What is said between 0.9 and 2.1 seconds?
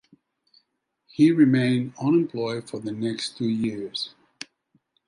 He remained